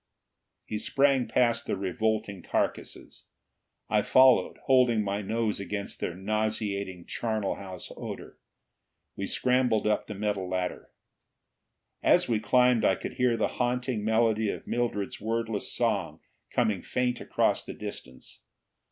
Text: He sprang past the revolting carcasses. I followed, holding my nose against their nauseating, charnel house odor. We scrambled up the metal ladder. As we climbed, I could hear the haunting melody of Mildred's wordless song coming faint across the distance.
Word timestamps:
He 0.65 0.79
sprang 0.79 1.27
past 1.27 1.67
the 1.67 1.77
revolting 1.77 2.41
carcasses. 2.41 3.27
I 3.87 4.01
followed, 4.01 4.57
holding 4.65 5.03
my 5.03 5.21
nose 5.21 5.59
against 5.59 5.99
their 5.99 6.15
nauseating, 6.15 7.05
charnel 7.05 7.53
house 7.57 7.91
odor. 7.95 8.39
We 9.15 9.27
scrambled 9.27 9.85
up 9.85 10.07
the 10.07 10.15
metal 10.15 10.49
ladder. 10.49 10.89
As 12.01 12.27
we 12.27 12.39
climbed, 12.39 12.83
I 12.83 12.95
could 12.95 13.13
hear 13.17 13.37
the 13.37 13.47
haunting 13.59 14.03
melody 14.03 14.49
of 14.49 14.65
Mildred's 14.65 15.21
wordless 15.21 15.71
song 15.71 16.19
coming 16.49 16.81
faint 16.81 17.21
across 17.21 17.63
the 17.63 17.75
distance. 17.75 18.41